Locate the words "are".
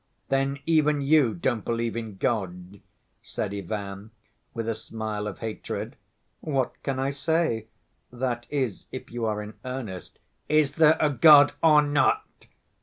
9.27-9.43